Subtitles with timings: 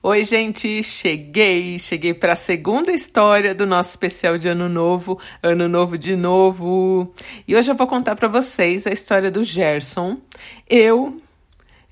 [0.00, 5.68] Oi, gente, cheguei, cheguei para a segunda história do nosso especial de Ano Novo, Ano
[5.68, 7.12] Novo de novo.
[7.48, 10.18] E hoje eu vou contar para vocês a história do Gerson.
[10.70, 11.20] Eu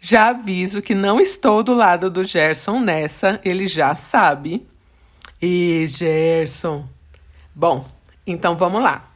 [0.00, 4.64] já aviso que não estou do lado do Gerson nessa, ele já sabe.
[5.43, 6.88] E Gerson.
[7.52, 7.88] Bom,
[8.25, 9.11] então vamos lá.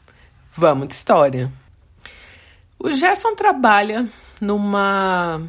[0.50, 1.52] Vamos de história.
[2.76, 4.08] O Gerson trabalha
[4.40, 5.40] numa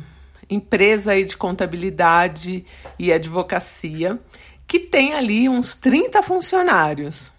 [0.51, 2.65] empresa aí de contabilidade
[2.99, 4.19] e advocacia,
[4.67, 7.31] que tem ali uns 30 funcionários.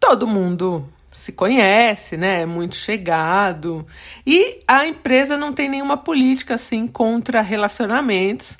[0.00, 2.42] Todo mundo se conhece, né?
[2.42, 3.86] É muito chegado.
[4.26, 8.56] E a empresa não tem nenhuma política assim contra relacionamentos,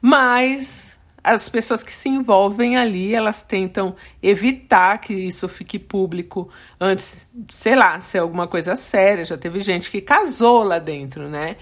[0.00, 0.88] mas
[1.22, 6.48] as pessoas que se envolvem ali, elas tentam evitar que isso fique público
[6.80, 9.24] antes, sei lá, ser alguma coisa séria.
[9.24, 11.56] Já teve gente que casou lá dentro, né?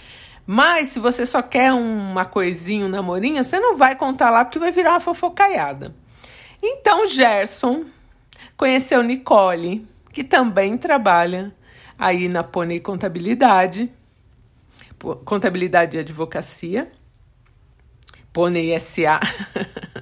[0.47, 4.61] Mas se você só quer uma coisinha, um namorinho, você não vai contar lá porque
[4.61, 5.95] vai virar uma fofocaiada.
[6.63, 7.85] Então Gerson
[8.57, 11.53] conheceu Nicole, que também trabalha
[11.99, 13.91] aí na Pônei Contabilidade,
[15.25, 16.93] Contabilidade e Advocacia,
[18.33, 19.19] Pônei SA.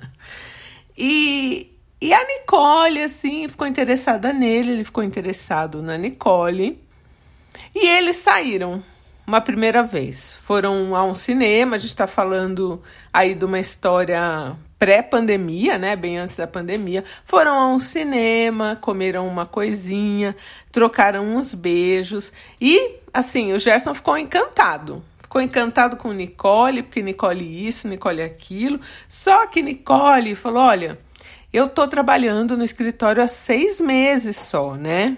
[0.97, 6.81] e, e a Nicole, assim, ficou interessada nele, ele ficou interessado na Nicole.
[7.75, 8.83] E eles saíram
[9.27, 10.39] uma primeira vez.
[10.43, 15.97] Foram a um cinema, a gente está falando aí de uma história pré-pandemia, né?
[15.97, 17.05] Bem antes da pandemia.
[17.25, 20.37] Foram a um cinema, comeram uma coisinha,
[20.71, 25.03] trocaram uns beijos e, assim, o Gerson ficou encantado.
[25.19, 28.79] Ficou encantado com Nicole, porque Nicole isso, Nicole aquilo.
[29.09, 30.99] Só que Nicole falou: olha,
[31.53, 35.17] eu tô trabalhando no escritório há seis meses só, né?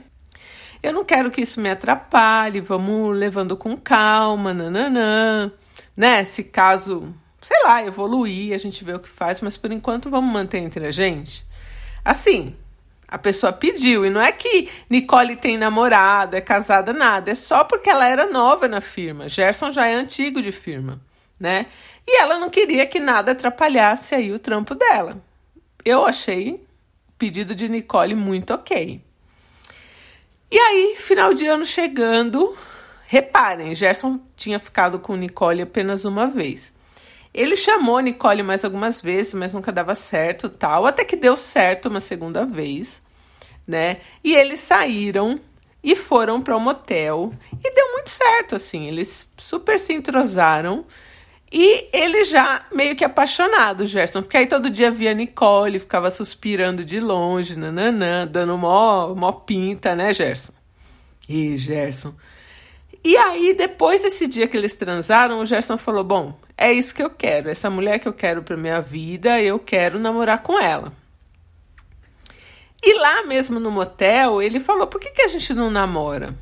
[0.82, 5.50] Eu não quero que isso me atrapalhe, vamos levando com calma, nananã,
[5.96, 6.24] né?
[6.24, 10.32] Se caso, sei lá, evoluir, a gente vê o que faz, mas por enquanto vamos
[10.32, 11.44] manter entre a gente.
[12.04, 12.54] Assim,
[13.08, 17.64] a pessoa pediu, e não é que Nicole tem namorado, é casada, nada, é só
[17.64, 19.28] porque ela era nova na firma.
[19.28, 21.00] Gerson já é antigo de firma,
[21.38, 21.66] né?
[22.06, 25.20] E ela não queria que nada atrapalhasse aí o trampo dela.
[25.84, 26.54] Eu achei
[27.08, 29.00] o pedido de Nicole muito ok.
[30.50, 32.56] E aí, final de ano chegando,
[33.06, 36.72] reparem, Gerson tinha ficado com Nicole apenas uma vez.
[37.34, 41.88] Ele chamou Nicole mais algumas vezes, mas nunca dava certo, tal, até que deu certo
[41.88, 43.02] uma segunda vez,
[43.66, 43.98] né?
[44.22, 45.40] E eles saíram
[45.82, 47.32] e foram para um motel
[47.62, 50.86] e deu muito certo assim, eles super se entrosaram
[51.52, 56.84] e ele já meio que apaixonado, Gerson, porque aí todo dia via Nicole, ficava suspirando
[56.84, 60.52] de longe, nananã, dando mó, mó pinta, né, Gerson?
[61.28, 62.14] E Gerson.
[63.04, 67.02] E aí, depois desse dia que eles transaram, o Gerson falou: Bom, é isso que
[67.02, 70.92] eu quero, essa mulher que eu quero pra minha vida, eu quero namorar com ela.
[72.82, 76.34] E lá mesmo no motel, ele falou: Por que, que a gente não namora?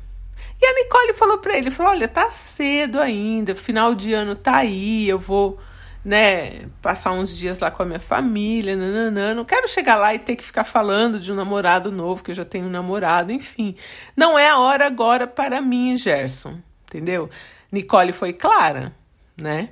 [0.61, 4.57] E a Nicole falou para ele, falou: "Olha, tá cedo ainda, final de ano tá
[4.57, 5.59] aí, eu vou,
[6.03, 9.33] né, passar uns dias lá com a minha família, nananã.
[9.33, 12.35] Não quero chegar lá e ter que ficar falando de um namorado novo, que eu
[12.35, 13.75] já tenho um namorado, enfim.
[14.15, 17.29] Não é a hora agora para mim, Gerson, entendeu?
[17.71, 18.95] Nicole foi clara,
[19.37, 19.69] né?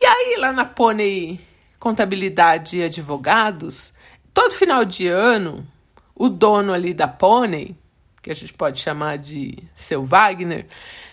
[0.00, 1.40] E aí lá na Pônei
[1.78, 3.92] Contabilidade e Advogados,
[4.32, 5.66] todo final de ano,
[6.14, 7.76] o dono ali da Pônei
[8.24, 10.66] que a gente pode chamar de seu Wagner,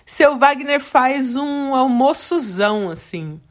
[0.06, 3.42] seu Wagner faz um almoçozão assim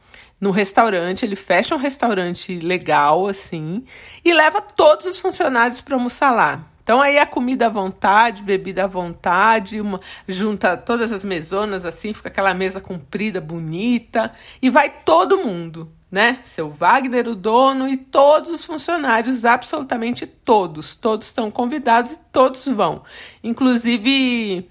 [0.41, 3.85] no restaurante, ele fecha um restaurante legal assim
[4.25, 6.70] e leva todos os funcionários para almoçar lá.
[6.83, 12.13] Então aí a comida à vontade, bebida à vontade, uma, junta todas as mesonas assim,
[12.13, 16.39] fica aquela mesa comprida, bonita, e vai todo mundo né?
[16.43, 22.67] Seu Wagner, o dono e todos os funcionários, absolutamente todos, todos estão convidados e todos
[22.67, 23.05] vão.
[23.45, 24.69] Inclusive,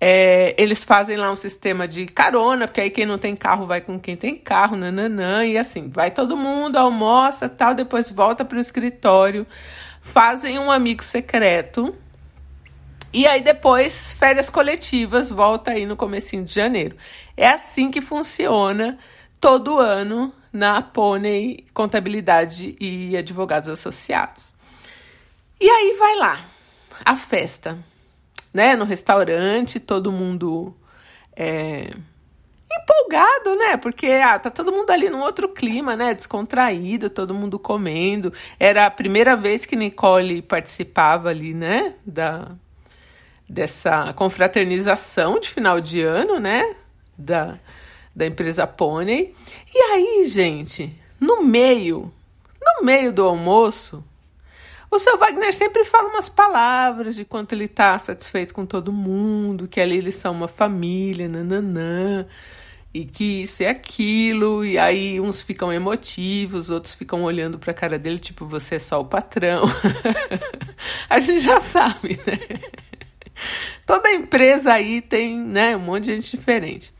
[0.00, 3.82] é, eles fazem lá um sistema de carona, porque aí quem não tem carro vai
[3.82, 8.56] com quem tem carro, nananã, e assim, vai todo mundo, almoça tal, depois volta para
[8.56, 9.46] o escritório,
[10.00, 11.94] fazem um amigo secreto.
[13.12, 16.96] E aí depois, férias coletivas, volta aí no comecinho de janeiro.
[17.36, 18.98] É assim que funciona
[19.38, 24.50] todo ano na Pônei Contabilidade e Advogados Associados.
[25.60, 26.40] E aí vai lá,
[27.04, 27.78] a festa,
[28.52, 28.76] né?
[28.76, 30.74] No restaurante, todo mundo
[31.36, 31.92] é,
[32.70, 33.76] empolgado, né?
[33.76, 36.14] Porque ah, tá todo mundo ali num outro clima, né?
[36.14, 38.32] Descontraído, todo mundo comendo.
[38.58, 41.94] Era a primeira vez que Nicole participava ali, né?
[42.04, 42.48] Da,
[43.48, 46.76] dessa confraternização de final de ano, né?
[47.16, 47.58] Da,
[48.14, 49.34] da empresa Pônei.
[49.74, 52.12] E aí, gente, no meio
[52.80, 54.04] no meio do almoço,
[54.90, 59.68] o seu Wagner sempre fala umas palavras de quanto ele está satisfeito com todo mundo,
[59.68, 62.26] que ali eles são uma família, nananã,
[62.92, 67.74] e que isso e aquilo, e aí uns ficam emotivos, outros ficam olhando para a
[67.74, 69.62] cara dele, tipo, você é só o patrão.
[71.08, 72.38] a gente já sabe, né?
[73.86, 76.92] Toda empresa aí tem, né, um monte de gente diferente.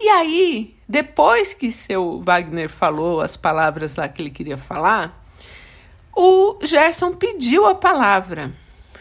[0.00, 5.23] E aí, depois que seu Wagner falou as palavras lá que ele queria falar,
[6.16, 8.52] o Gerson pediu a palavra.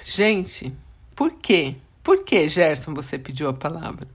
[0.03, 0.73] Gente,
[1.15, 1.75] por quê?
[2.03, 4.07] Por que, Gerson, você pediu a palavra?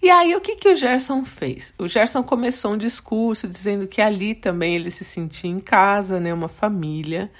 [0.00, 1.72] E aí, o que, que o Gerson fez?
[1.78, 6.32] O Gerson começou um discurso dizendo que ali também ele se sentia em casa, né,
[6.32, 7.30] uma família,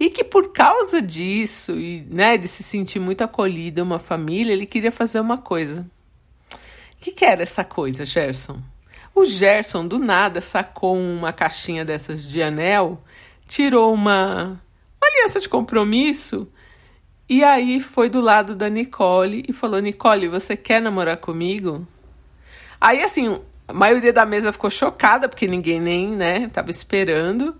[0.00, 4.66] e que por causa disso, e né, de se sentir muito acolhido, uma família, ele
[4.66, 5.86] queria fazer uma coisa.
[6.52, 6.56] O
[7.00, 8.60] que, que era essa coisa, Gerson?
[9.14, 13.00] O Gerson, do nada, sacou uma caixinha dessas de anel,
[13.52, 16.48] tirou uma, uma aliança de compromisso
[17.28, 21.86] e aí foi do lado da Nicole e falou: Nicole, você quer namorar comigo?
[22.80, 23.38] Aí, assim,
[23.68, 27.54] a maioria da mesa ficou chocada, porque ninguém nem, né, tava esperando.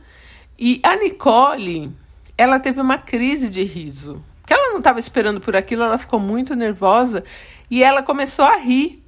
[0.59, 1.93] E a Nicole,
[2.39, 4.25] ela teve uma crise de riso.
[4.41, 7.23] Porque ela não estava esperando por aquilo, ela ficou muito nervosa
[7.71, 9.03] e ela começou a rir.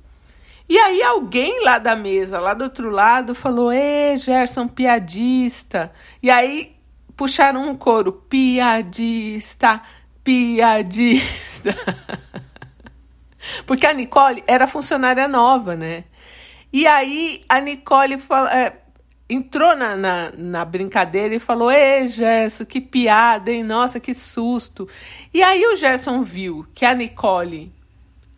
[0.69, 5.91] E aí alguém lá da mesa, lá do outro lado, falou: Ê, Gerson, piadista.
[6.23, 6.74] E aí
[7.17, 9.81] puxaram um coro: piadista
[10.25, 11.77] piadista.
[13.67, 16.05] Porque a Nicole era funcionária nova, né?
[16.73, 18.81] E aí a Nicole fala, é,
[19.29, 23.63] entrou na, na, na, brincadeira e falou: Ei, Gerson, que piada, hein?
[23.63, 24.89] Nossa, que susto.
[25.33, 27.71] E aí o Gerson viu que a Nicole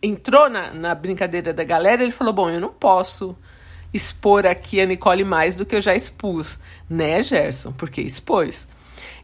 [0.03, 3.35] entrou na, na brincadeira da galera, ele falou: Bom, eu não posso
[3.93, 7.71] expor aqui a Nicole mais do que eu já expus, né, Gerson?
[7.71, 8.67] Porque expôs.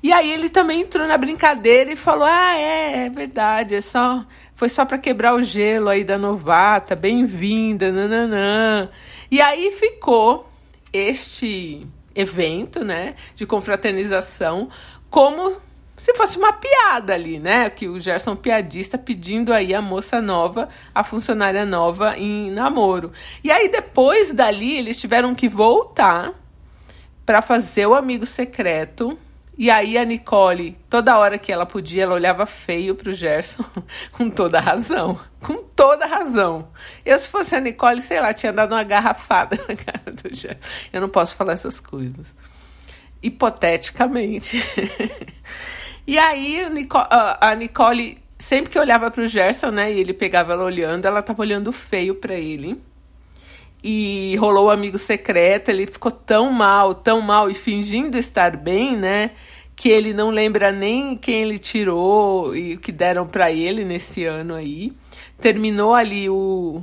[0.01, 4.25] E aí ele também entrou na brincadeira e falou: "Ah, é, é verdade, é só
[4.56, 8.89] foi só para quebrar o gelo aí da novata, bem-vinda, nananã".
[9.31, 10.50] E aí ficou
[10.92, 14.69] este evento, né, de confraternização
[15.09, 15.57] como
[16.04, 17.70] se fosse uma piada ali, né?
[17.70, 23.14] Que o Gerson piadista pedindo aí a moça nova, a funcionária nova em namoro.
[23.42, 26.34] E aí depois dali eles tiveram que voltar
[27.26, 29.18] para fazer o amigo secreto
[29.58, 33.64] e aí a Nicole, toda hora que ela podia, ela olhava feio pro Gerson,
[34.12, 35.18] com toda razão.
[35.40, 36.68] Com toda razão.
[37.06, 40.60] Eu, se fosse a Nicole, sei lá, tinha dado uma garrafada na cara do Gerson.
[40.92, 42.36] Eu não posso falar essas coisas.
[43.22, 44.62] Hipoteticamente.
[46.06, 46.62] e aí
[47.42, 51.42] a Nicole, sempre que olhava pro Gerson, né, e ele pegava ela olhando, ela tava
[51.42, 52.82] olhando feio para ele
[53.84, 58.96] e rolou o amigo secreto, ele ficou tão mal, tão mal e fingindo estar bem,
[58.96, 59.32] né?
[59.76, 64.24] Que ele não lembra nem quem ele tirou e o que deram para ele nesse
[64.24, 64.94] ano aí.
[65.42, 66.82] Terminou ali o,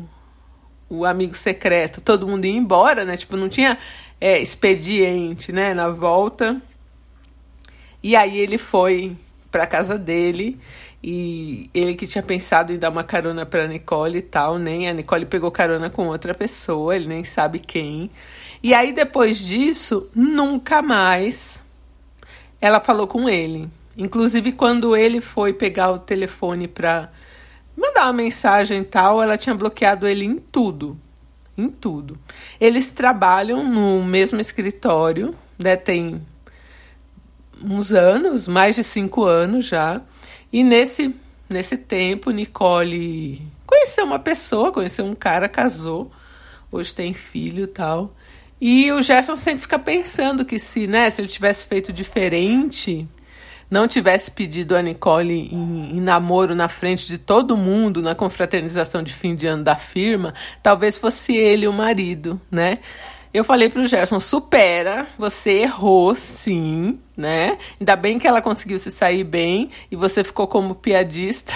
[0.91, 3.17] o amigo secreto, todo mundo ia embora, né?
[3.17, 3.79] Tipo, não tinha
[4.21, 5.73] é, expediente, né?
[5.73, 6.61] Na volta.
[8.03, 9.17] E aí ele foi
[9.51, 10.59] para casa dele
[11.03, 14.93] e ele que tinha pensado em dar uma carona para Nicole e tal, nem a
[14.93, 18.11] Nicole pegou carona com outra pessoa, ele nem sabe quem.
[18.63, 21.61] E aí depois disso, nunca mais
[22.61, 23.69] ela falou com ele.
[23.97, 27.11] Inclusive quando ele foi pegar o telefone para
[27.77, 30.99] mandar uma mensagem e tal, ela tinha bloqueado ele em tudo.
[31.57, 32.19] Em tudo.
[32.61, 35.77] Eles trabalham no mesmo escritório, né?
[35.77, 36.23] Tem
[37.63, 40.01] uns anos, mais de cinco anos já.
[40.53, 41.15] E nesse,
[41.49, 46.11] nesse tempo, Nicole conheceu uma pessoa, conheceu um cara, casou,
[46.71, 48.15] hoje tem filho e tal.
[48.61, 53.09] E o Gerson sempre fica pensando que se, né, se ele tivesse feito diferente,
[53.71, 59.03] não tivesse pedido a Nicole em, em, namoro na frente de todo mundo na confraternização
[59.03, 62.79] de fim de ano da firma, talvez fosse ele o marido, né?
[63.33, 67.59] Eu falei pro Gerson, supera, você errou sim, né?
[67.79, 71.53] Ainda bem que ela conseguiu se sair bem e você ficou como piadista.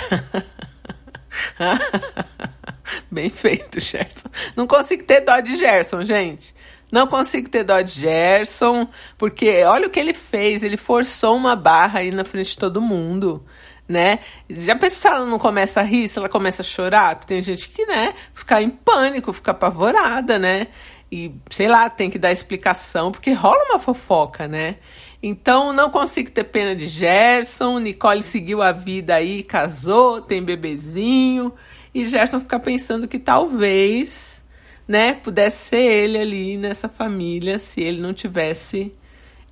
[3.11, 4.29] bem feito, Gerson.
[4.55, 6.55] Não consigo ter dó de Gerson, gente.
[6.93, 8.87] Não consigo ter dó de Gerson,
[9.19, 12.81] porque olha o que ele fez, ele forçou uma barra aí na frente de todo
[12.81, 13.45] mundo
[13.89, 14.21] né?
[14.49, 17.17] Já pensou se ela não começa a rir, se ela começa a chorar?
[17.17, 20.69] Porque tem gente que, né, fica em pânico, fica apavorada, né?
[21.11, 24.77] E, sei lá, tem que dar explicação, porque rola uma fofoca, né?
[25.23, 27.79] Então, não consigo ter pena de Gerson.
[27.79, 31.53] Nicole seguiu a vida aí, casou, tem bebezinho.
[31.95, 34.43] E Gerson fica pensando que talvez,
[34.87, 38.93] né, pudesse ser ele ali nessa família se ele não tivesse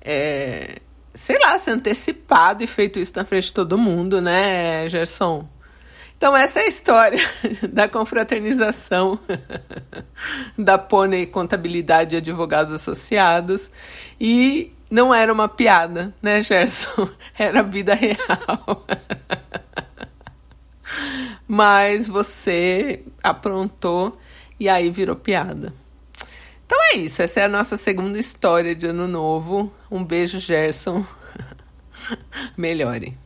[0.03, 0.79] é,
[1.13, 5.47] sei lá, se antecipado e feito isso na frente de todo mundo, né, Gerson?
[6.23, 7.19] Então, essa é a história
[7.69, 9.19] da confraternização
[10.57, 13.69] da Pônei Contabilidade e Advogados Associados.
[14.17, 17.09] E não era uma piada, né, Gerson?
[17.37, 18.85] Era vida real.
[21.45, 24.17] Mas você aprontou
[24.57, 25.73] e aí virou piada.
[26.65, 29.73] Então é isso, essa é a nossa segunda história de ano novo.
[29.91, 31.05] Um beijo, Gerson.
[32.55, 33.22] Melhore.